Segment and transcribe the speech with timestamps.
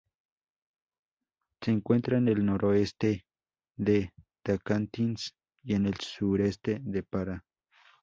[1.63, 3.23] Se encuentra en el noroeste
[3.77, 4.09] de
[4.43, 7.43] Tocantins y en el sureste de Pará.